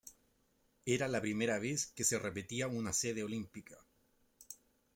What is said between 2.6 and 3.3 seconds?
una sede